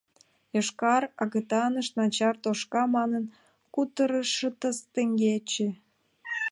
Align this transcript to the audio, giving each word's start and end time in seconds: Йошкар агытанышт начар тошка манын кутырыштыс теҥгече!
Йошкар 0.55 1.03
агытанышт 1.23 1.91
начар 1.99 2.35
тошка 2.43 2.83
манын 2.95 3.23
кутырыштыс 3.73 4.77
теҥгече! 4.93 5.67